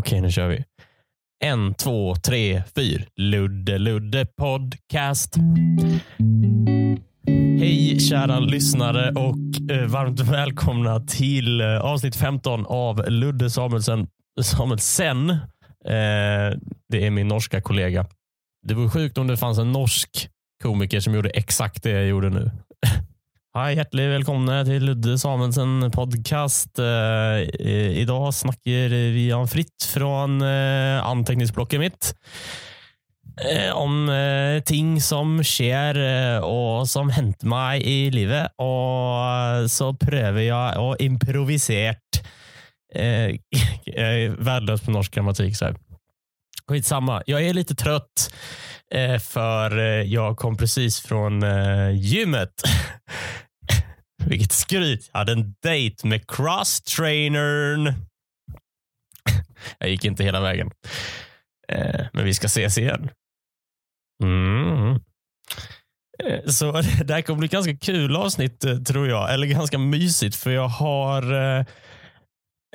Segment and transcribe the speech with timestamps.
[0.00, 0.64] Okej, nu kör vi.
[1.44, 3.06] En, två, tre, fyr.
[3.16, 5.36] Ludde Ludde podcast.
[7.58, 14.06] Hej kära lyssnare och eh, varmt välkomna till eh, avsnitt 15 av Ludde Samuelsen.
[14.42, 15.30] Samuelsen.
[15.30, 15.38] Eh,
[16.88, 18.06] det är min norska kollega.
[18.66, 20.28] Det vore sjukt om det fanns en norsk
[20.62, 22.50] komiker som gjorde exakt det jag gjorde nu.
[23.54, 26.78] Hej, hjärtligt välkomna till Ludde Samuelsen podcast.
[26.78, 27.40] Eh,
[27.98, 32.14] I dag snakker vi om fritt från eh, anteckningsblocket mitt.
[33.50, 35.96] Eh, om eh, ting som sker
[36.42, 38.52] og och som hänt mig i livet.
[38.56, 41.94] Och så prövar jag att improvisera.
[42.94, 43.04] Eh,
[43.84, 45.56] jag är värdelös på norsk grammatik.
[45.56, 45.74] Så.
[46.70, 47.22] Skitsamma.
[47.26, 48.34] Jag är lite trött
[48.94, 52.62] eh, för eh, jag kom precis från eh, gymmet.
[54.24, 55.10] Vilket skryt.
[55.12, 57.94] Jag hade en dejt med crosstrainern.
[59.78, 60.70] Jag gick inte hela vägen.
[62.12, 63.10] Men vi ska ses igen.
[64.22, 65.00] Mm.
[66.46, 66.72] Så
[67.04, 69.34] det här kommer bli ganska kul avsnitt tror jag.
[69.34, 71.22] Eller ganska mysigt för jag har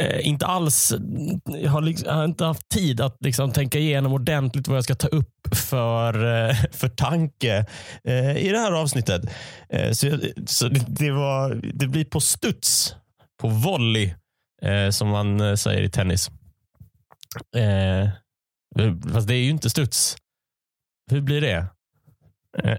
[0.01, 0.93] eh, inte alls
[1.45, 4.83] jag har, liksom, jag har inte haft tid att liksom tänka igenom ordentligt vad jag
[4.83, 7.65] ska ta upp för, eh, för tanke
[8.03, 9.21] eh, i det här avsnittet.
[9.69, 12.95] Eh, så så det, det, var, det blir på studs,
[13.41, 14.13] på volley,
[14.61, 16.29] eh, som man eh, säger i tennis.
[17.55, 18.09] Eh, eh
[19.13, 20.17] fast det är ju inte studs.
[21.11, 21.65] Hur blir det?
[22.63, 22.77] Eh,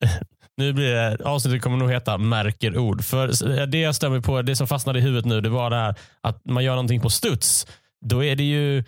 [0.56, 3.04] Nu blir det, avsnittet kommer nog heta märker ord.
[3.04, 5.76] För eh, det jag stämmer på, det som fastnade i huvudet nu, det var det
[5.76, 7.66] här att man gör någonting på studs.
[8.00, 8.78] Då är det ju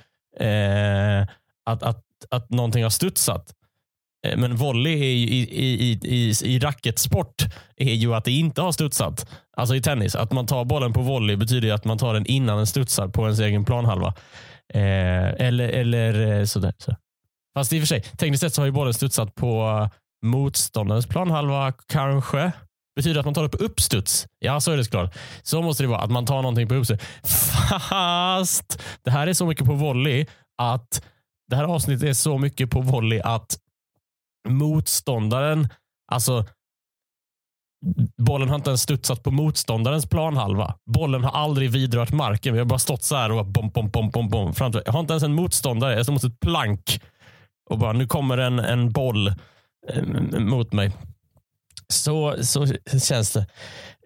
[0.41, 1.23] eh,
[1.67, 3.55] att, att, att någonting har studsat.
[4.27, 7.43] Eh, men volley är ju i, i, i, i, racketsport
[7.77, 9.31] är ju att det inte har studsat.
[9.57, 12.27] Alltså i tennis, att man tar bollen på volley betyder ju att man tar den
[12.27, 14.15] innan den studsar på ens egen planhalva.
[14.75, 16.75] Eh, eller eller eh, sådär.
[16.79, 16.97] Så.
[17.55, 19.89] Fast i och för sig, tekniskt sett så har ju bollen studsat på
[20.23, 22.53] motståndarens planhalva kanske.
[22.97, 24.27] Betyder att man tar det på uppstuds?
[24.39, 25.17] Ja, så är det såklart.
[25.43, 27.05] Så måste det vara, att man tar någonting på uppstuds.
[27.89, 30.27] Fast det här är så mycket på volley
[30.63, 31.03] att
[31.51, 33.59] det här avsnittet är så mycket på volley att
[34.49, 35.69] motståndaren,
[36.13, 36.47] alltså
[38.23, 40.75] bollen har inte ens studsat på motståndarens planhalva.
[40.91, 42.53] Bollen har aldrig vidrört marken.
[42.53, 44.55] Vi har bara stått så här och bom, bom, bom, bom, bom.
[44.55, 44.83] Framför.
[44.87, 45.95] Jag har inte ens en motståndare.
[45.95, 47.01] Jag står mot ett plank
[47.71, 49.35] och bara nu kommer en, en boll
[49.89, 50.03] Eh,
[50.41, 50.93] mot mig.
[51.89, 52.67] Så, så
[53.03, 53.47] känns det.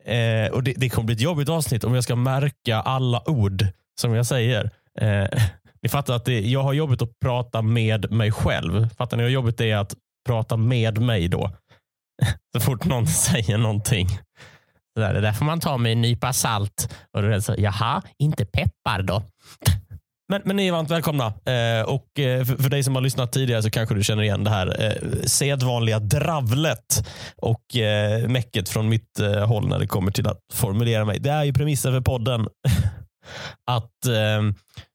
[0.05, 3.67] Eh, och det, det kommer bli ett jobbigt avsnitt om jag ska märka alla ord
[4.01, 4.71] som jag säger.
[5.01, 5.29] Eh,
[5.83, 8.89] ni fattar att det, jag har jobbigt att prata med mig själv.
[8.89, 9.95] Fattar ni hur jobbigt det är att
[10.27, 11.51] prata med mig då?
[12.53, 14.09] Så fort någon säger någonting.
[14.95, 16.95] Så där, det där får man ta med en nypa salt.
[17.13, 19.23] Och då är det så, Jaha, inte peppar då?
[20.33, 21.27] Men, men ni är varmt välkomna.
[21.27, 24.45] Eh, och eh, för, för dig som har lyssnat tidigare så kanske du känner igen
[24.45, 30.11] det här eh, sedvanliga dravlet och eh, mäcket från mitt eh, håll när det kommer
[30.11, 31.19] till att formulera mig.
[31.19, 32.49] Det är ju premissen för podden.
[33.67, 34.43] att eh,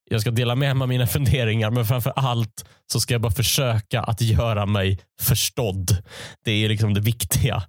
[0.09, 3.31] jag ska dela med mig av mina funderingar, men framför allt så ska jag bara
[3.31, 5.97] försöka att göra mig förstådd.
[6.45, 7.63] Det är liksom det viktiga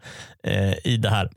[0.44, 1.30] eh, i det här.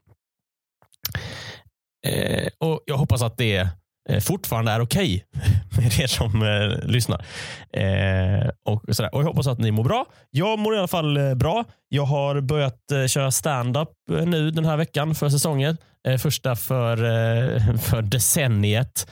[2.08, 3.70] Eh, och Jag hoppas att det är
[4.10, 5.26] Eh, fortfarande är okej
[5.78, 7.26] med er som eh, lyssnar.
[7.74, 9.16] Eh, och, sådär.
[9.16, 10.06] och Jag hoppas att ni mår bra.
[10.30, 11.66] Jag mår i alla fall eh, bra.
[11.90, 15.78] Jag har börjat eh, köra stand-up eh, nu den här veckan för säsongen.
[16.08, 19.08] Eh, första för, eh, för decenniet.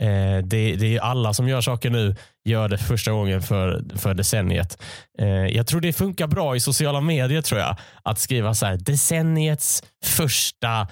[0.00, 4.14] Eh, det, det är alla som gör saker nu gör det första gången för, för
[4.14, 4.82] decenniet.
[5.18, 7.76] Eh, jag tror det funkar bra i sociala medier tror jag.
[8.02, 10.88] Att skriva så här, decenniets första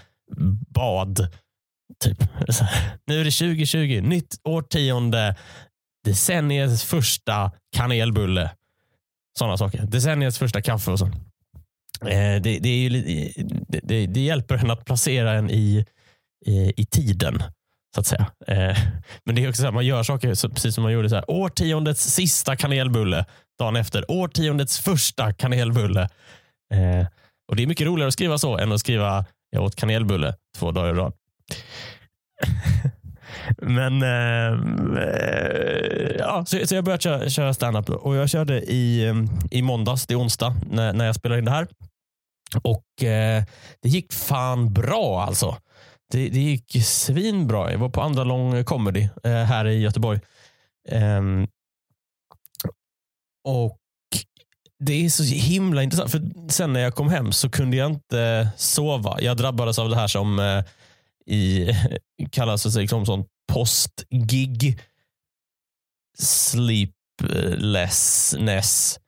[0.74, 1.28] bad.
[1.98, 2.18] Typ.
[3.06, 5.36] Nu är det 2020, nytt årtionde,
[6.04, 8.50] decenniets första kanelbulle.
[9.38, 9.86] Sådana saker.
[9.86, 11.06] Decenniets första kaffe och så.
[12.06, 12.88] Eh, det, det, är ju,
[13.68, 15.84] det, det, det hjälper en att placera en i,
[16.46, 17.42] i, i tiden.
[17.94, 18.26] Så att säga.
[18.46, 18.78] Eh,
[19.24, 21.08] men det är också så här, man gör saker så, precis som man gjorde.
[21.08, 23.24] Så här, årtiondets sista kanelbulle.
[23.58, 24.10] Dagen efter.
[24.10, 26.02] Årtiondets första kanelbulle.
[26.74, 27.06] Eh,
[27.48, 30.70] och Det är mycket roligare att skriva så än att skriva jag åt kanelbulle två
[30.70, 31.12] dagar i rad.
[33.56, 34.58] Men eh,
[36.18, 39.14] ja, så, så jag började köra, köra standup och jag körde i,
[39.50, 41.68] i måndags, det är onsdag, när, när jag spelade in det här.
[42.62, 43.44] Och eh,
[43.82, 45.56] det gick fan bra alltså.
[46.12, 47.72] Det, det gick svinbra.
[47.72, 50.20] Jag var på andra lång comedy eh, här i Göteborg.
[50.88, 51.46] Ehm,
[53.44, 53.78] och
[54.78, 56.10] det är så himla intressant.
[56.10, 59.20] För sen när jag kom hem så kunde jag inte sova.
[59.20, 60.64] Jag drabbades av det här som eh,
[61.26, 61.70] i,
[62.30, 64.80] kallas det liksom sån postgig
[66.18, 69.00] sleeplessness.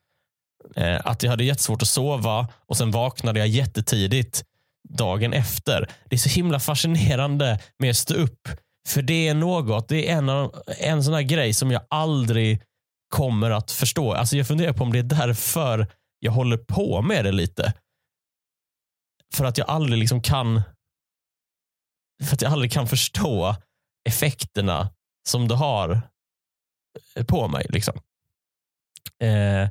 [0.75, 4.43] Eh, att jag hade jättesvårt att sova och sen vaknade jag jättetidigt
[4.89, 5.89] dagen efter.
[6.09, 8.49] Det är så himla fascinerande med att stå upp.
[8.87, 12.61] För det är något, det är en, av, en sån här grej som jag aldrig
[13.09, 14.13] kommer att förstå.
[14.13, 15.87] Alltså jag funderar på om det är därför
[16.19, 17.73] jag håller på med det lite.
[19.35, 20.61] För att jag aldrig liksom kan
[22.23, 23.55] för att jag aldrig kan förstå
[24.09, 24.89] effekterna
[25.27, 26.01] som det har
[27.15, 27.65] eh, på mig.
[27.69, 27.99] Liksom.
[29.21, 29.69] Eh,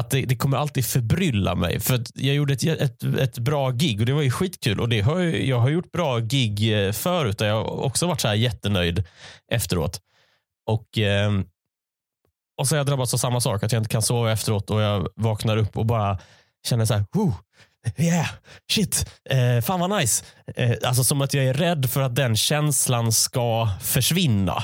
[0.00, 1.80] att det, det, kommer alltid förbrylla mig.
[1.80, 4.80] För jag gjorde ett, ett, ett bra gig och det var ju skitkul.
[4.80, 8.06] Och det har jag, jag har gjort bra gig eh, förut och jag har också
[8.06, 9.04] varit så här jättenöjd
[9.52, 10.00] efteråt.
[10.66, 11.32] Och, eh,
[12.58, 14.80] och så har jag drabbats av samma sak, att jag inte kan sova efteråt och
[14.80, 16.18] jag vaknar upp och bara
[16.68, 17.04] känner så här,
[17.96, 18.28] yeah,
[18.70, 20.24] shit, eh, fan vad nice.
[20.56, 24.62] Eh, alltså som att jag är rädd för att den känslan ska försvinna.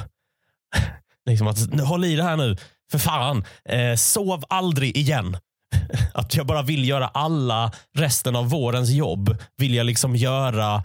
[1.27, 2.57] liksom att, håll i det här nu,
[2.91, 5.37] för fan, eh, sov aldrig igen.
[6.15, 10.85] att jag bara vill göra alla resten av vårens jobb, vill jag liksom göra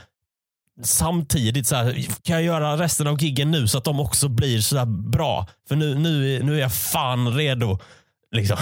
[0.83, 1.67] samtidigt.
[1.67, 4.85] Så här, kan jag göra resten av giggen nu så att de också blir så
[4.85, 5.47] bra?
[5.67, 7.79] För nu, nu, nu är jag fan redo.
[8.31, 8.57] Liksom.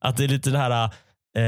[0.00, 0.90] Att det är lite det här
[1.38, 1.44] Eh,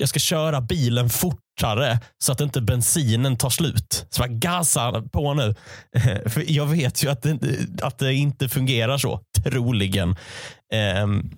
[0.00, 4.06] jag ska köra bilen fortare så att inte bensinen tar slut.
[4.10, 5.54] Så jag gasar på nu.
[5.96, 7.38] Eh, för jag vet ju att det,
[7.82, 10.16] att det inte fungerar så, troligen.
[10.72, 11.30] Ehm,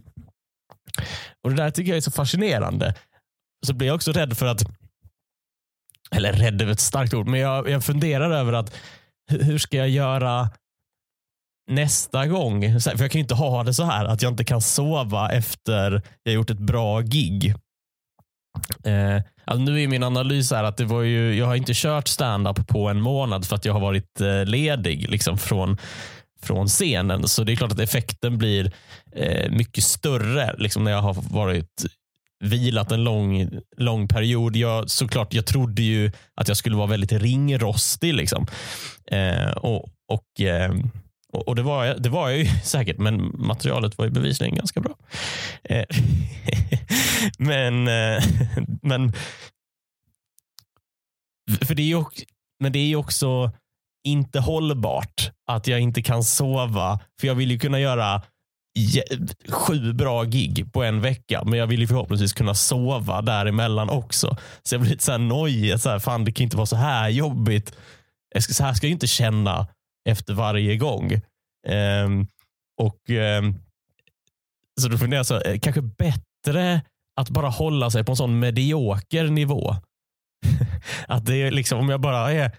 [1.45, 2.95] och Det där tycker jag är så fascinerande.
[3.67, 4.63] Så blir jag också rädd för att,
[6.17, 8.75] eller rädd är ett starkt ord, men jag, jag funderar över att
[9.31, 10.51] hur ska jag göra
[11.67, 14.61] nästa gång, för jag kan ju inte ha det så här att jag inte kan
[14.61, 17.55] sova efter jag gjort ett bra gig.
[18.85, 22.09] Eh, alltså nu är min analys här att det var ju, jag har inte kört
[22.09, 25.77] stand-up på en månad för att jag har varit eh, ledig liksom från,
[26.43, 27.29] från scenen.
[27.29, 28.73] Så det är klart att effekten blir
[29.13, 31.85] eh, mycket större liksom när jag har varit
[32.41, 34.57] vilat en lång, lång period.
[34.57, 38.15] Jag, såklart, jag trodde ju att jag skulle vara väldigt ringrostig.
[38.15, 38.47] Liksom.
[39.07, 40.75] Eh, och, och eh,
[41.35, 44.81] och det var, jag, det var jag ju säkert, men materialet var ju bevisligen ganska
[44.81, 44.97] bra.
[45.63, 45.85] Eh,
[47.39, 48.25] men, eh,
[48.83, 49.13] men,
[51.61, 52.05] för det är ju,
[52.61, 53.53] men det är ju också
[54.07, 57.01] inte hållbart att jag inte kan sova.
[57.21, 58.23] För jag vill ju kunna göra
[59.49, 64.37] sju bra gig på en vecka, men jag vill ju förhoppningsvis kunna sova däremellan också.
[64.63, 65.81] Så jag blir lite så här nojig.
[65.81, 67.77] Så här, fan, det kan inte vara så här jobbigt.
[68.39, 69.67] Så här ska jag inte känna
[70.09, 71.13] efter varje gång.
[72.05, 72.29] Um,
[72.81, 73.11] och
[73.41, 73.55] um,
[74.81, 76.83] Så då funderar jag så, eh, kanske bättre
[77.21, 79.77] att bara hålla sig på en sån medioker nivå.
[81.09, 82.51] att det är liksom, om jag bara är,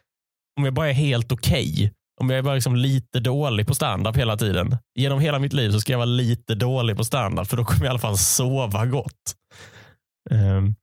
[0.58, 1.90] om jag bara är helt okej, okay,
[2.22, 4.78] om jag är bara liksom lite dålig på standup hela tiden.
[4.96, 7.82] Genom hela mitt liv så ska jag vara lite dålig på standup för då kommer
[7.82, 9.36] jag i alla fall sova gott.
[10.30, 10.76] Um,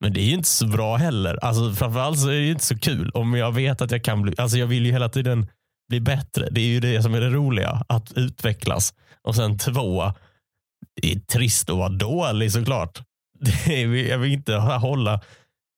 [0.00, 1.44] men det är ju inte så bra heller.
[1.44, 4.22] Alltså, framförallt så är det ju inte så kul om jag vet att jag kan
[4.22, 5.46] bli, alltså jag vill ju hela tiden
[5.88, 6.48] bli bättre.
[6.50, 8.94] Det är ju det som är det roliga, att utvecklas.
[9.22, 10.12] Och sen två,
[11.02, 13.02] det är trist att vara dålig såklart.
[13.40, 15.20] Det är, jag vill inte hålla,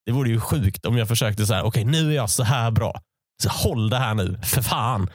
[0.06, 2.42] det vore ju sjukt om jag försökte så här, okej okay, nu är jag så
[2.42, 3.00] här bra.
[3.42, 5.10] Så håll det här nu, för fan.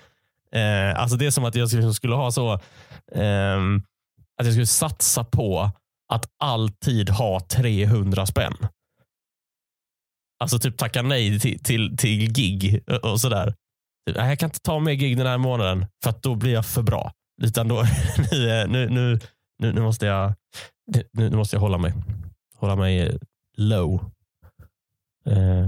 [0.52, 2.54] Eh, alltså det är som att jag liksom skulle ha så,
[3.12, 3.60] eh,
[4.40, 5.72] att jag skulle satsa på
[6.14, 8.58] att alltid ha 300 spänn.
[10.44, 13.56] Alltså typ tacka nej till, till, till gig och sådär.
[14.08, 16.66] Typ, jag kan inte ta mer gig den här månaden för att då blir jag
[16.66, 17.12] för bra.
[17.42, 19.20] Utan då, eh, nu, nu,
[19.60, 20.34] nu, nu, måste jag,
[21.12, 21.94] nu, nu måste jag hålla mig,
[22.56, 23.16] hålla mig eh,
[23.58, 24.12] low.
[25.26, 25.68] Eh,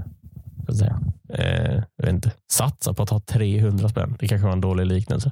[0.74, 1.02] säga.
[1.30, 2.32] Eh, jag vet inte.
[2.52, 4.16] Satsa på att ha 300 spänn.
[4.20, 5.32] Det kanske var en dålig liknelse.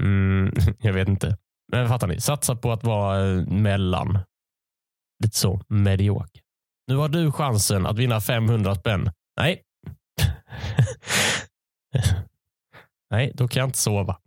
[0.00, 1.36] Mm, jag vet inte.
[1.72, 2.20] Men fattar ni?
[2.20, 4.18] Satsa på att vara eh, mellan.
[5.24, 6.42] Lite så medioker.
[6.88, 9.10] Nu har du chansen att vinna 500 spänn.
[9.40, 9.62] Nej.
[13.10, 14.18] Nej, då kan jag inte sova.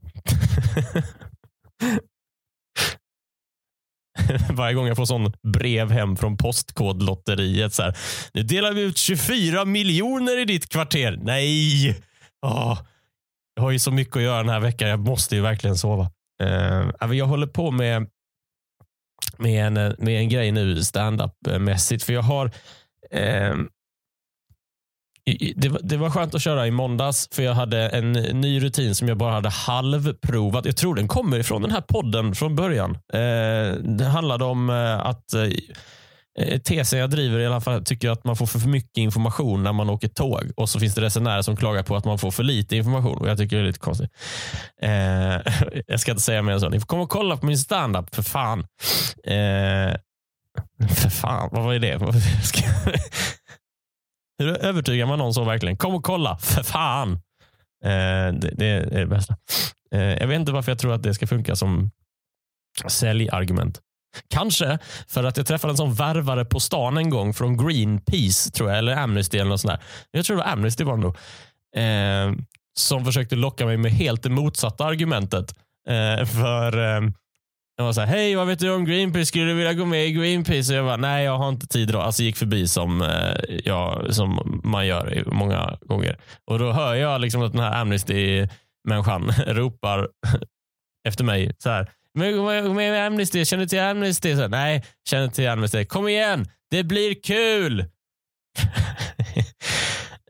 [4.49, 7.73] Varje gång jag får sån brev hem från Postkodlotteriet.
[7.73, 7.97] Så här,
[8.33, 11.19] nu delar vi ut 24 miljoner i ditt kvarter.
[11.21, 11.89] Nej!
[12.45, 12.79] Åh,
[13.55, 14.89] jag har ju så mycket att göra den här veckan.
[14.89, 16.11] Jag måste ju verkligen sova.
[16.43, 18.07] Uh, jag håller på med,
[19.41, 22.03] med, en, eh, med en grej nu standup-mässigt.
[22.03, 22.51] För jag har
[23.11, 23.55] Eh,
[25.55, 29.07] det, det, var skönt att köra i måndags för jag hade en ny rutin som
[29.07, 30.65] jag bara hade halvprovat.
[30.65, 32.91] Jag tror den kommer ifrån den här podden från början.
[33.13, 35.47] Eh, det handlade om eh, att eh,
[36.39, 39.63] Eh, tesen jag driver i alla fall tycker jag att man får för mycket information
[39.63, 42.31] när man åker tåg och så finns det resenärer som klagar på att man får
[42.31, 44.11] för lite information och jag tycker det är lite konstigt.
[44.81, 44.91] Eh,
[45.87, 46.69] jag ska inte säga mer än så.
[46.69, 48.59] Ni får komma och kolla på min standup för fan.
[49.23, 49.95] Eh,
[50.89, 51.99] för fan, vad var det?
[54.39, 55.77] Hur övertygar man någon så verkligen?
[55.77, 57.11] Kom och kolla, för fan.
[57.83, 59.37] Eh, det, det, är det bästa.
[59.91, 61.91] Eh, jag vet inte varför jag tror att det ska funka som
[62.87, 63.79] säljargument.
[64.29, 68.69] Kanske för att jag träffade en sån värvare på stan en gång från Greenpeace, tror
[68.69, 69.83] jag, eller Amnesty eller något sånt där.
[70.11, 71.15] Jag tror det var Amnesty var det nog.
[71.75, 72.43] Eh,
[72.79, 75.55] som försökte locka mig med helt det motsatta argumentet.
[75.89, 77.09] Eh, för eh,
[77.77, 79.25] jag var så här, hej vad vet du om Greenpeace?
[79.25, 80.73] Skulle du vilja gå med i Greenpeace?
[80.73, 82.01] Och jag var nej jag har inte tid idag.
[82.01, 86.19] Alltså gick förbi som, eh, ja, som man gör många gånger.
[86.45, 90.07] Och då hör jag liksom att den här Amnesty-människan ropar
[91.07, 94.35] efter mig så här, med, med Amnesty, känner du till Amnesty?
[94.35, 95.85] Så, nej, känner till Amnesty.
[95.85, 97.85] Kom igen, det blir kul!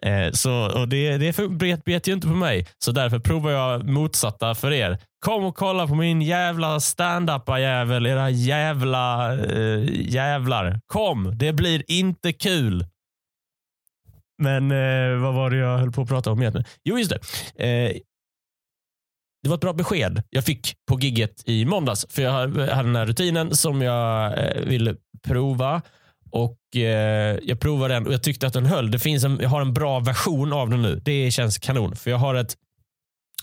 [0.06, 3.90] Eh, så, och det, det bet, bet ju inte på mig, så därför provar jag
[3.90, 4.98] motsatta för er.
[5.26, 10.80] Kom och kolla på min jävla stand-uppa jävel, era jävla eh, jävlar.
[10.88, 12.86] Kom, det blir inte kul.
[14.42, 16.68] Men eh, vad var det jag höll på att prata om egentligen?
[16.84, 17.12] Jo, just
[17.56, 17.66] det.
[17.66, 17.98] Eh,
[19.43, 22.05] det var ett bra besked jag fick på gigget i måndags.
[22.10, 25.81] För jag hade den här rutinen som jag eh, ville prova
[26.31, 28.91] och eh, Jag provade den och jag tyckte att den höll.
[28.91, 31.01] Det finns en, jag har en bra version av den nu.
[31.05, 31.95] Det känns kanon.
[31.95, 32.55] För Jag har ett,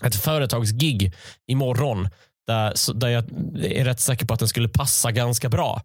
[0.03, 1.13] ett företagsgig
[1.47, 2.09] imorgon
[2.47, 3.23] där, där jag
[3.63, 5.81] är rätt säker på att den skulle passa ganska bra.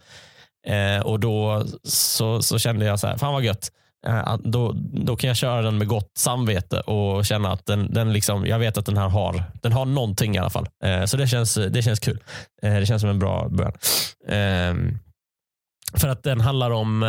[0.66, 3.70] Eh, och Då så, så kände jag så här, fan vad gött.
[4.06, 8.12] Eh, då, då kan jag köra den med gott samvete och känna att den, den
[8.12, 10.68] liksom, jag vet att den här har, den har någonting i alla fall.
[10.84, 12.18] Eh, så det känns, det känns kul.
[12.62, 13.72] Eh, det känns som en bra början.
[14.28, 14.98] Ehm,
[15.94, 17.04] för att den handlar om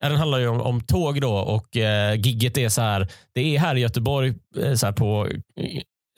[0.00, 3.08] den handlar ju om, om tåg då och eh, gigget är så här.
[3.34, 4.34] Det är här i Göteborg
[4.74, 5.28] så här på,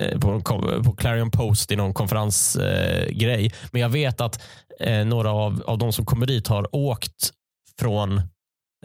[0.02, 0.40] eh, på,
[0.85, 3.47] på Clarion Post i någon konferensgrej.
[3.47, 4.42] Eh, Men jag vet att
[4.81, 7.31] eh, några av, av de som kommer dit har åkt
[7.78, 8.21] från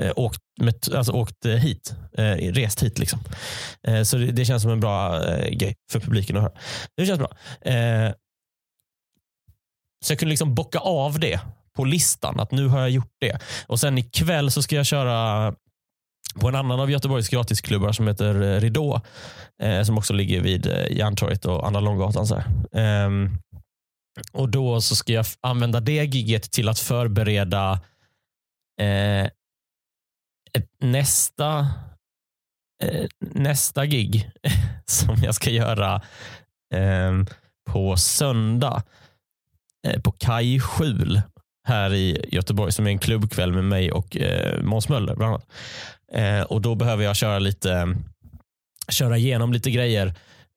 [0.02, 3.00] eh, åkt, med, alltså åkt eh, hit, eh, rest hit.
[3.00, 3.20] liksom.
[3.88, 6.54] Eh, så det, det, känns som en bra grej för publiken att höra.
[6.98, 7.32] Det känns bra.
[10.06, 11.40] så jag kunde liksom bocka av det
[11.76, 13.40] på listan att nu har jag gjort det.
[13.68, 15.54] Och sen ikväll så ska jag köra
[16.40, 19.02] på en annan av Göteborgs gratisklubbar som heter Ridå.
[19.64, 22.28] Eh, som också ligger vid Järntorget och Andra Långgatan.
[22.28, 22.36] Så
[22.78, 23.10] eh,
[24.34, 27.80] och Då så ska jag använda det gigget till att förbereda
[28.82, 29.30] eh,
[30.54, 31.60] ett, nästa,
[32.84, 34.32] eh, nästa gig
[34.86, 36.02] som jag ska göra
[36.74, 37.26] ehm,
[37.70, 38.84] på söndag
[39.88, 41.22] eh, på Kaj Skjul
[41.68, 45.48] här i Göteborg som är en klubbkväll med mig och eh, Måns Möller bland annat.
[46.14, 47.96] Eh, och då behöver jag köra lite
[48.90, 50.14] köra igenom lite grejer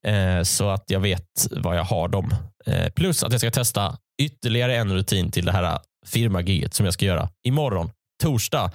[0.06, 2.34] eh, så att jag vet vad jag har dem.
[2.66, 6.84] Eh, plus att jag ska testa ytterligare en rutin till det här eh, firmagiget som
[6.84, 7.90] jag ska göra imorgon,
[8.22, 8.72] torsdag.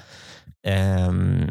[0.66, 1.50] Ehm,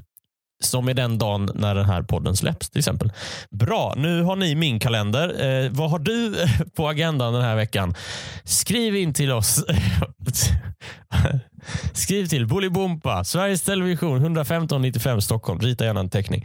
[0.65, 3.13] som är den dagen när den här podden släpps till exempel.
[3.51, 5.63] Bra, nu har ni min kalender.
[5.65, 7.95] Eh, vad har du eh, på agendan den här veckan?
[8.45, 9.65] Skriv in till oss.
[11.93, 15.61] Skriv till Bolibompa, Sveriges Television 115 95 Stockholm.
[15.61, 16.45] Rita gärna en teckning.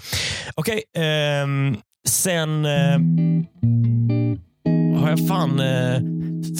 [0.56, 1.48] Okej, okay, eh,
[2.08, 3.00] sen eh,
[5.02, 6.02] har jag fan eh,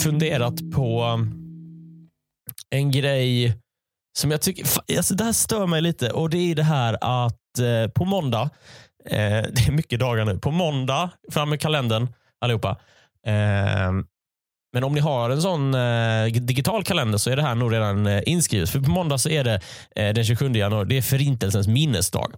[0.04, 1.20] funderat på
[2.70, 3.56] en grej
[4.18, 4.66] som jag tycker,
[4.98, 8.50] alltså det här stör mig lite och det är det här att eh, på måndag,
[9.06, 9.18] eh,
[9.52, 12.08] det är mycket dagar nu, på måndag, fram med kalendern
[12.42, 12.78] allihopa.
[13.26, 13.92] Eh,
[14.74, 18.08] men om ni har en sån eh, digital kalender så är det här nog redan
[18.08, 18.70] eh, inskrivet.
[18.70, 19.62] För på måndag så är det
[19.96, 20.88] eh, den 27 januari.
[20.90, 22.32] Det är förintelsens minnesdag.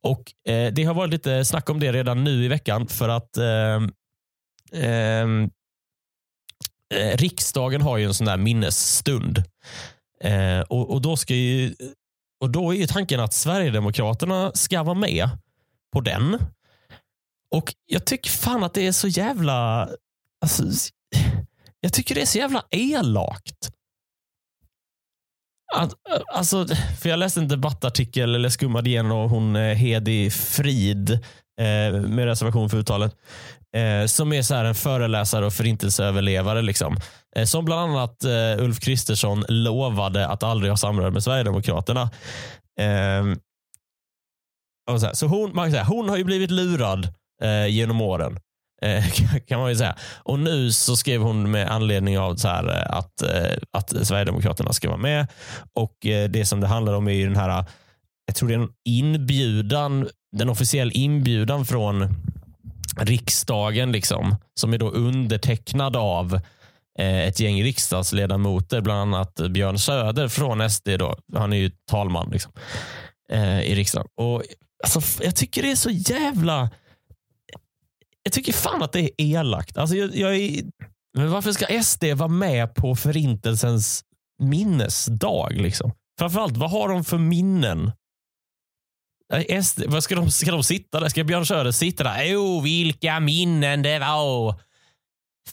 [0.00, 3.36] Och eh, Det har varit lite snack om det redan nu i veckan för att
[3.36, 3.90] ehm,
[4.72, 5.50] ehm,
[6.94, 9.42] eh, riksdagen har ju en sån där minnesstund.
[10.22, 11.74] Eh, och, och, då ska ju
[12.40, 15.28] och Då är ju tanken att Sverigedemokraterna ska vara med
[15.92, 16.38] på den.
[17.50, 19.88] Och Jag tycker fan att det är så jävla...
[20.44, 20.64] Alltså,
[21.80, 23.70] jag tycker det är så jävla elakt.
[25.74, 25.92] Att,
[26.32, 26.66] alltså,
[27.00, 31.10] för Jag läste en debattartikel, eller skummade igenom hon eh, Hedi Frid,
[31.60, 33.16] eh, med reservation för uttalet,
[33.76, 36.62] eh, som är så här en föreläsare och förintelseöverlevare.
[36.62, 36.96] Liksom.
[37.36, 42.10] Eh, som bland annat eh, Ulf Kristersson lovade att aldrig ha samröre med Sverigedemokraterna.
[42.80, 43.38] Ehm,
[45.12, 47.08] så, hon, man kan säga, hon har ju blivit lurad
[47.42, 48.38] eh, genom åren.
[49.46, 49.96] Kan man ju säga.
[50.22, 53.22] Och nu så skrev hon med anledning av så här, att,
[53.72, 55.26] att Sverigedemokraterna ska vara med.
[55.72, 57.64] Och Det som det handlar om är ju den här,
[58.26, 62.14] jag tror det är en inbjudan, den officiell inbjudan från
[62.96, 66.40] riksdagen liksom, som är då undertecknad av
[66.98, 70.88] Eh, ett gäng riksdagsledamöter, bland annat Björn Söder från SD.
[70.98, 71.16] Då.
[71.34, 72.52] Han är ju talman liksom,
[73.30, 74.08] eh, i riksdagen.
[74.16, 74.42] Och
[74.84, 76.70] alltså, Jag tycker det är så jävla
[78.22, 79.76] jag tycker fan att det är elakt.
[79.78, 80.62] Alltså jag, jag är,
[81.18, 84.04] men varför ska SD vara med på förintelsens
[84.42, 85.52] minnesdag?
[85.52, 85.92] Liksom?
[86.18, 87.92] Framförallt, vad har de för minnen?
[89.32, 91.08] Eh, SD, vad ska, de, ska de sitta där?
[91.08, 92.24] Ska Björn Söder sitta där?
[92.24, 94.60] Jo, vilka minnen det var.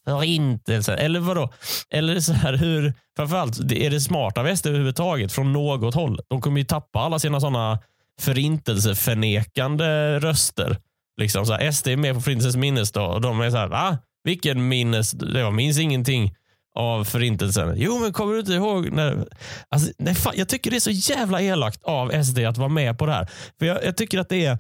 [0.05, 0.98] Förintelsen.
[0.98, 1.53] Eller vadå?
[1.89, 6.19] Eller så här, hur, framförallt, är det smart av SD överhuvudtaget från något håll?
[6.27, 7.79] De kommer ju tappa alla sina sådana
[8.22, 10.77] förintelseförnekande röster.
[11.17, 13.98] Liksom så här, SD är med på Förintelsens minnesdag och de är så här, va?
[14.24, 15.15] Vilken minnes?
[15.34, 16.36] Jag minns ingenting
[16.75, 17.74] av Förintelsen.
[17.77, 18.91] Jo, men kommer du inte ihåg?
[18.91, 19.27] När,
[19.69, 22.98] alltså, nej, fan, jag tycker det är så jävla elakt av SD att vara med
[22.98, 23.29] på det här.
[23.60, 24.51] För Jag, jag tycker att det är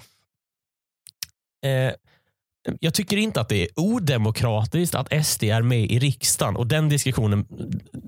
[1.65, 1.93] eh,
[2.79, 6.89] jag tycker inte att det är odemokratiskt att SD är med i riksdagen och den
[6.89, 7.45] diskussionen,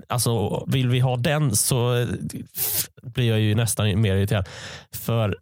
[0.08, 2.08] alltså vill vi ha den så eh,
[3.02, 4.48] blir jag ju nästan mer irriterad.
[4.94, 5.36] För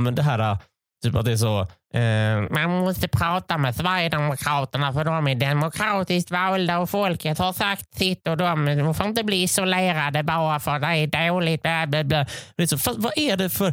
[0.00, 0.58] men det här eh,
[1.04, 1.60] Typ att det är så.
[1.94, 7.94] Eh, man måste prata med Sverigedemokraterna för de är demokratiskt valda och folket har sagt
[7.94, 11.62] sitt och de får inte bli isolerade bara för det är dåligt.
[11.62, 12.26] Bla, bla, bla.
[12.56, 13.72] Det är så, vad är det för...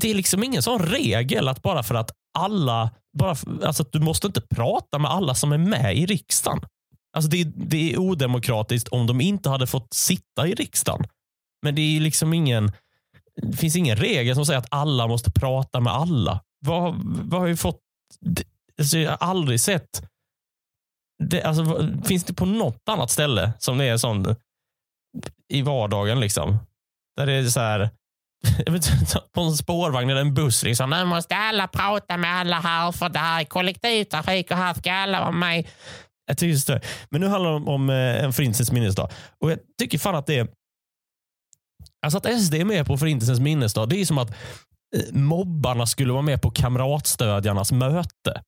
[0.00, 2.90] Det är liksom ingen sån regel att bara för att alla...
[3.18, 6.60] Bara alltså du måste inte prata med alla som är med i riksdagen.
[7.16, 11.06] Alltså det, det är odemokratiskt om de inte hade fått sitta i riksdagen.
[11.62, 12.72] Men det är liksom ingen
[13.42, 16.40] det finns ingen regel som säger att alla måste prata med alla.
[16.66, 17.80] Vad, vad har vi fått?
[18.78, 20.02] Alltså, jag har aldrig sett.
[21.24, 24.36] Det, alltså, finns det på något annat ställe som det är sån
[25.48, 26.58] i vardagen liksom?
[27.16, 27.90] Där det är så här.
[29.34, 30.62] på en spårvagn eller en buss.
[30.62, 30.90] Liksom.
[30.90, 34.92] Nu måste alla prata med alla här för det här är kollektivtrafik och här ska
[34.92, 35.66] alla vara med.
[36.26, 36.80] Jag tycker det
[37.10, 39.10] Men nu handlar det om, om eh, en Förintelsens minnesdag.
[39.40, 40.48] Och jag tycker fan att det är
[42.02, 44.30] Alltså att SD är med på Förintelsens minnesdag, det är som att
[44.96, 48.42] eh, mobbarna skulle vara med på kamratstödjarnas möte.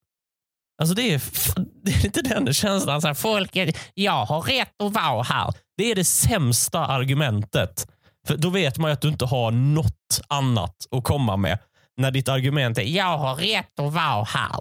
[0.80, 1.22] Alltså det är,
[1.84, 3.00] det är inte den känslan.
[3.00, 5.54] Så här, folket, jag har rätt att vara här.
[5.76, 7.86] Det är det sämsta argumentet.
[8.26, 11.58] För Då vet man ju att du inte har något annat att komma med.
[11.96, 14.60] När ditt argument är jag har rätt att vara här.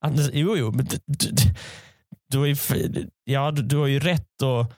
[0.00, 1.30] Alltså, jo, jo, men du, du,
[2.28, 2.58] du, är,
[3.24, 4.72] ja, du, du har ju rätt att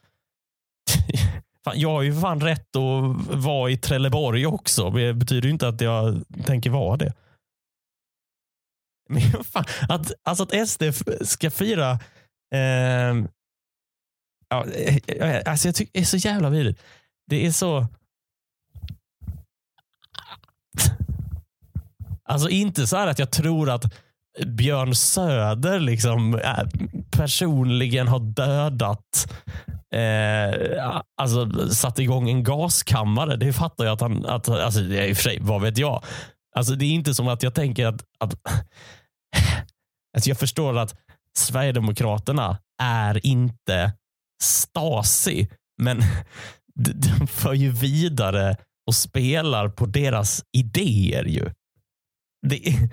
[1.64, 4.90] Fan, jag har ju fan rätt att vara i Trelleborg också.
[4.90, 7.12] Det betyder ju inte att jag tänker vara det.
[9.08, 10.82] Men fan, att, alltså att SD
[11.22, 11.92] ska fira
[12.54, 13.24] eh,
[14.48, 16.82] ja, eh, eh, alltså jag tycker det är så jävla vidrigt.
[17.26, 17.86] Det är så...
[22.28, 23.94] Alltså inte så här att jag tror att
[24.46, 26.58] Björn Söder liksom äh,
[27.10, 29.32] personligen har dödat
[29.94, 33.36] eh, alltså, satt igång en gaskammare.
[33.36, 36.04] Det fattar jag att han, att, alltså, i och för sig, vad vet jag?
[36.56, 38.34] Alltså, det är inte som att jag tänker att, att
[40.14, 40.94] alltså, jag förstår att
[41.38, 43.92] Sverigedemokraterna är inte
[44.42, 45.48] Stasi,
[45.82, 46.02] men
[46.74, 48.56] de för ju vidare
[48.88, 51.24] och spelar på deras idéer.
[51.24, 51.50] ju.
[52.46, 52.56] Det,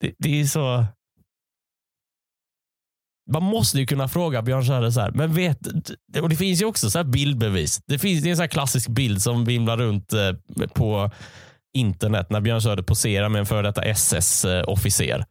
[0.00, 0.84] det, det är så...
[3.30, 5.66] Man måste ju kunna fråga Björn Söder så här, men vet,
[6.20, 7.80] och det finns ju också så bildbevis.
[7.86, 10.32] Det, finns, det är en så klassisk bild som vimlar runt eh,
[10.74, 11.10] på
[11.76, 15.18] internet när Björn Söder poserar med en före detta SS-officer.
[15.18, 15.24] Eh,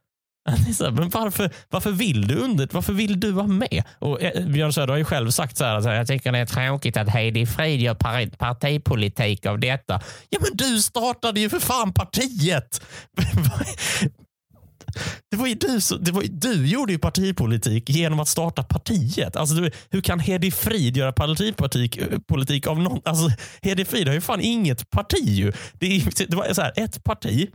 [0.80, 3.84] Men varför, varför vill du under, varför vill du vara med?
[4.00, 6.46] Och eh, Björn Söder har ju själv sagt så här, alltså, jag tycker det är
[6.46, 7.96] tråkigt att Heidi Frid gör
[8.36, 10.02] partipolitik av detta.
[10.30, 12.82] Ja men du startade ju för fan partiet!
[15.32, 19.36] Det var ju du, det var, du gjorde ju partipolitik genom att starta partiet.
[19.36, 23.02] Alltså, du, hur kan Hedi Frid göra partipolitik eh, politik av någon?
[23.06, 23.30] Alltså,
[23.62, 25.24] Hedi Frid har ju fan inget parti.
[25.24, 25.52] Ju.
[25.74, 27.50] Det, det var så här, ett parti,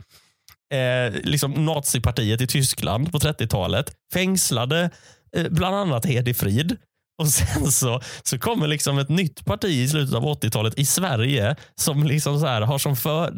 [0.73, 4.89] eh, liksom nazipartiet i Tyskland på 30-talet, fängslade
[5.35, 6.77] eh, bland annat Hedi Frid.
[7.17, 11.55] Och sen så, så kommer liksom ett nytt parti i slutet av 80-talet i Sverige
[11.75, 13.33] som liksom så här, har som för,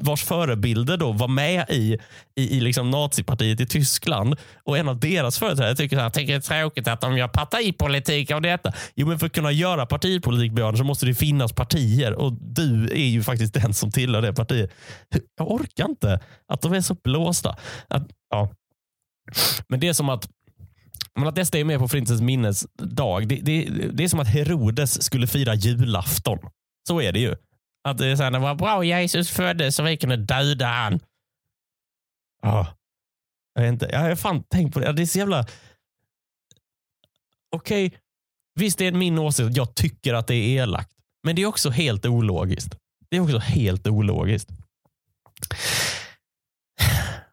[0.00, 1.98] vars förebilder då var med i,
[2.36, 4.36] i, i liksom nazipartiet i Tyskland.
[4.64, 7.28] Och en av deras företrädare tycker så här, tänker det är tråkigt att de gör
[7.28, 8.72] partipolitik av detta.
[8.94, 12.84] Jo, men för att kunna göra partipolitik Björn, så måste det finnas partier och du
[12.84, 14.70] är ju faktiskt den som tillhör det partiet.
[15.38, 16.20] Jag orkar inte
[16.52, 17.56] att de är så blåsta.
[17.88, 18.50] Att, ja.
[19.68, 20.28] Men det är som att
[21.18, 25.02] men att detta är med på Förintelsens minnesdag, det, det, det är som att Herodes
[25.02, 26.38] skulle fira julafton.
[26.88, 27.36] Så är det ju.
[27.88, 31.00] Att det är så här, det var bra Jesus föddes så vi kunde döda han.
[32.42, 32.66] Ja.
[33.54, 34.92] Jag, vet inte, jag har fan tänkt på det.
[34.92, 35.46] Det är så jävla...
[37.56, 37.98] Okej, okay.
[38.54, 39.56] visst det är min åsikt.
[39.56, 40.90] Jag tycker att det är elakt.
[41.22, 42.76] Men det är också helt ologiskt.
[43.08, 44.50] Det är också helt ologiskt.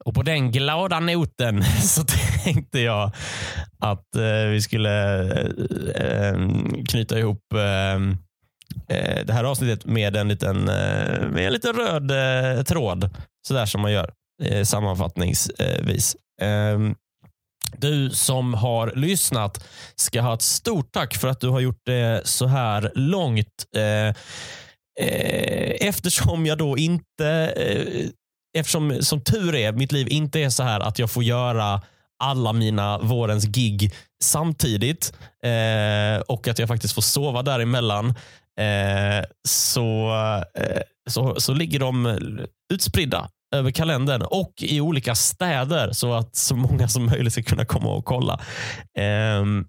[0.07, 2.03] Och på den glada noten så
[2.43, 3.11] tänkte jag
[3.79, 5.19] att eh, vi skulle
[5.95, 6.37] eh, eh
[6.89, 7.95] knyta ihop eh,
[8.97, 13.09] eh, det här avsnittet med en liten, eh, med en liten röd eh, tråd.
[13.47, 14.11] Sådär som man gör
[14.63, 16.15] sammanfattningsvis.
[16.41, 16.95] Ehm,
[17.77, 22.21] du som har lyssnat ska ha ett stort tack för att du har gjort det
[22.27, 23.65] så här långt.
[25.79, 27.53] Eftersom jag då inte
[28.53, 31.81] eftersom som tur är, mitt liv inte är så här att jag får göra
[32.19, 38.07] alla mina vårens gig samtidigt eh, och att jag faktiskt får sova däremellan
[38.59, 40.11] eh, så,
[40.55, 42.19] eh, så, så ligger de
[42.73, 47.65] utspridda över kalendern och i olika städer så att så många som möjligt ska kunna
[47.65, 48.39] komma och kolla.
[48.97, 49.65] Ehm,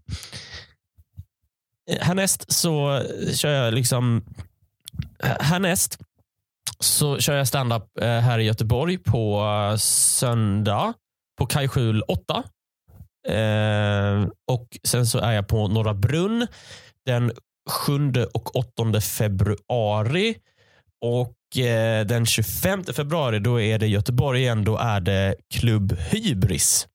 [1.90, 3.02] eh, härnäst så
[3.34, 4.24] kör jag liksom
[5.22, 5.98] eh, härnäst
[6.80, 10.94] så kör jag standup eh, här i Göteborg på eh, söndag
[11.38, 12.42] på Kajskjul 8.
[13.28, 16.46] Eh, och Sen så är jag på Norra Brunn
[17.06, 17.32] den
[17.70, 20.36] 7 och 8 februari.
[21.04, 21.34] Och
[22.06, 24.64] Den 25 februari då är det Göteborg igen.
[24.64, 26.88] Då är det Klubb Hybris.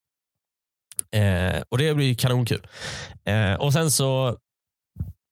[1.70, 2.68] och Det blir kanonkul.
[3.60, 4.38] och Sen så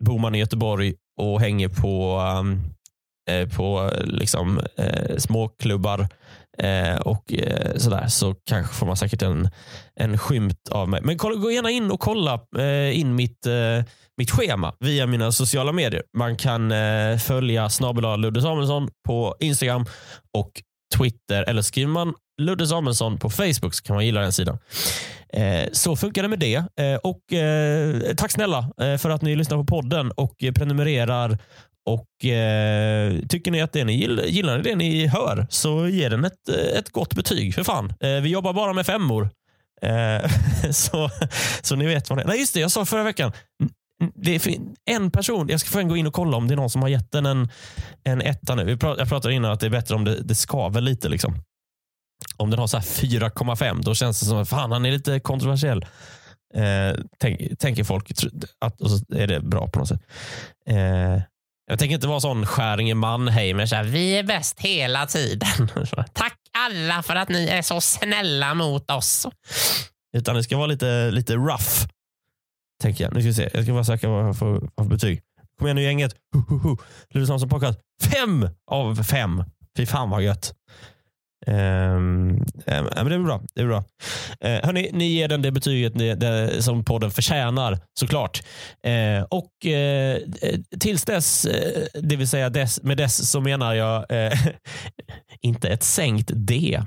[0.03, 2.61] bor man i Göteborg och hänger på um,
[3.29, 6.07] Eh, på liksom, eh, småklubbar
[6.57, 9.49] eh, och eh, sådär så kanske får man säkert en,
[9.95, 11.01] en skymt av mig.
[11.03, 13.85] Men kolla, gå gärna in och kolla eh, in mitt, eh,
[14.17, 16.03] mitt schema via mina sociala medier.
[16.17, 19.85] Man kan eh, följa snabel Ludde Samuelsson på Instagram
[20.37, 20.51] och
[20.97, 24.57] Twitter eller skriver man Ludde Samuelsson på Facebook så kan man gilla den sidan.
[25.33, 26.55] Eh, så funkar det med det.
[26.55, 27.21] Eh, och
[28.17, 31.37] Tack snälla för att ni lyssnar på podden och prenumererar
[31.85, 36.09] och eh, Tycker ni att det ni gillar, gillar ni det ni hör så ge
[36.09, 37.55] den ett, ett gott betyg.
[37.55, 37.93] För fan.
[37.99, 39.29] Eh, vi jobbar bara med femmor.
[39.81, 40.31] Eh,
[40.71, 41.09] så,
[41.61, 42.27] så ni vet vad det är.
[42.27, 42.59] Nej, just det.
[42.59, 43.31] Jag sa förra veckan.
[44.15, 46.69] Det är en person, jag ska få gå in och kolla om det är någon
[46.69, 47.49] som har gett den en,
[48.03, 48.77] en etta nu.
[48.81, 51.09] Jag pratade innan att det är bättre om det, det skaver lite.
[51.09, 51.35] Liksom.
[52.37, 55.85] Om den har 4,5 då känns det som att fan, han är lite kontroversiell.
[56.53, 58.11] Eh, tänk, tänker folk
[58.59, 60.01] att och så är det bra på något sätt.
[60.67, 61.21] Eh,
[61.71, 63.65] jag tänker inte vara sån Skäringe Mannheimer.
[63.65, 65.67] Så här, vi är bäst hela tiden.
[66.13, 69.27] Tack alla för att ni är så snälla mot oss.
[70.17, 71.87] Utan det ska vara lite, lite rough.
[72.81, 73.13] Tänker jag.
[73.13, 73.49] Nu ska vi se.
[73.53, 75.21] Jag ska bara söka vad jag får för betyg.
[75.59, 76.15] Kom igen nu gänget.
[77.13, 77.79] Ludvigsson podcast.
[78.03, 79.43] Fem av fem.
[79.77, 80.53] Fy fan vad gött.
[81.47, 83.41] Um, ja, men det är bra.
[83.55, 83.77] Det är bra.
[83.77, 88.41] Uh, hörni, ni ger den det betyget ni, det, som podden förtjänar såklart.
[88.87, 90.17] Uh, och uh,
[90.79, 91.47] tills dess,
[91.93, 94.05] det vill säga dess, med dess så menar jag
[95.41, 96.81] inte ett sänkt D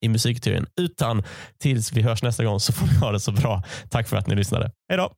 [0.00, 1.22] i musikteorin, utan
[1.60, 3.62] tills vi hörs nästa gång så får ni ha det så bra.
[3.90, 4.70] Tack för att ni lyssnade.
[4.88, 5.12] Hej då!